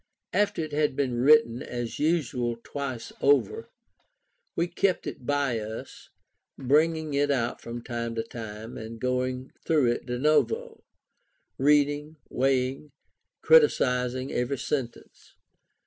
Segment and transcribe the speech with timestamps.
[0.33, 3.69] After it had been written as usual twice over,
[4.55, 6.09] we kept it by us,
[6.57, 10.83] bringing it out from time to time, and going through it de novo,
[11.59, 12.91] reading, weighing, and
[13.43, 15.35] criticizing every sentence.